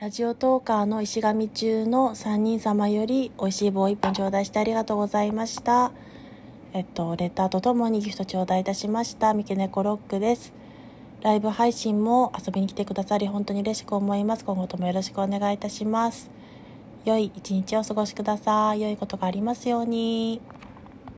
[0.00, 5.90] ラジオトーカーの石神中の3人様より美味しい棒1本頂戴してありがとうございました。
[6.72, 9.34] えっと、レターとともにギフト頂戴いたしました。
[9.34, 10.52] 三毛猫ロックです。
[11.22, 14.44] ライブ配信も遊びに来てくださり本当に嬉しく思います。
[14.44, 16.30] 今後ともよろしくお願いいたします。
[17.04, 18.80] 良い一日をお過ごしください。
[18.80, 20.40] 良いことがありますように。